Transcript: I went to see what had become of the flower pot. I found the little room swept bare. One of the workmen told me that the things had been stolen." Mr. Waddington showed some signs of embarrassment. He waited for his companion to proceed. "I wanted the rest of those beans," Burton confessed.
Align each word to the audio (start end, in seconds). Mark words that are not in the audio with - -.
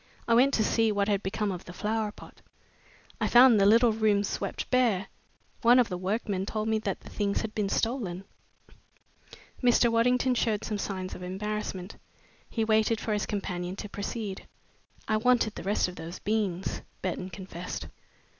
I 0.27 0.33
went 0.33 0.51
to 0.55 0.63
see 0.63 0.91
what 0.91 1.07
had 1.07 1.21
become 1.21 1.51
of 1.51 1.65
the 1.65 1.73
flower 1.73 2.11
pot. 2.11 2.41
I 3.19 3.27
found 3.27 3.61
the 3.61 3.67
little 3.67 3.91
room 3.93 4.23
swept 4.23 4.67
bare. 4.71 5.09
One 5.61 5.77
of 5.77 5.89
the 5.89 5.97
workmen 5.99 6.47
told 6.47 6.69
me 6.69 6.79
that 6.79 7.01
the 7.01 7.09
things 7.11 7.41
had 7.41 7.53
been 7.53 7.69
stolen." 7.69 8.23
Mr. 9.61 9.91
Waddington 9.91 10.33
showed 10.33 10.63
some 10.63 10.79
signs 10.79 11.13
of 11.13 11.21
embarrassment. 11.21 11.97
He 12.49 12.65
waited 12.65 12.99
for 12.99 13.13
his 13.13 13.27
companion 13.27 13.75
to 13.75 13.89
proceed. 13.89 14.47
"I 15.07 15.17
wanted 15.17 15.53
the 15.53 15.61
rest 15.61 15.87
of 15.87 15.97
those 15.97 16.17
beans," 16.17 16.81
Burton 17.03 17.29
confessed. 17.29 17.85